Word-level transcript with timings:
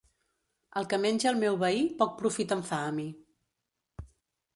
El 0.79 0.85
que 0.93 0.97
menja 1.01 1.27
el 1.31 1.37
meu 1.43 1.59
veí, 1.63 1.83
poc 1.99 2.15
profit 2.21 2.55
em 2.57 2.65
fa 2.71 2.81
a 2.87 2.95
mi. 3.01 3.07